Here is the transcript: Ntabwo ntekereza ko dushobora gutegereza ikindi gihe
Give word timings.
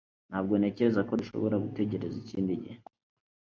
Ntabwo 0.29 0.53
ntekereza 0.55 1.01
ko 1.07 1.13
dushobora 1.21 1.61
gutegereza 1.63 2.15
ikindi 2.23 2.51
gihe 2.61 2.77